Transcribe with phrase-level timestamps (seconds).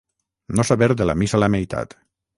[0.59, 1.99] No saber de la missa la meitat.